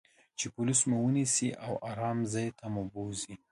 چې 0.37 0.45
پولیس 0.55 0.79
مو 0.89 0.97
و 1.01 1.09
نییسي 1.15 1.49
او 1.65 1.73
آرام 1.91 2.17
ځای 2.33 2.47
ته 2.57 2.65
مو 2.73 2.83
بوزي. 2.93 3.35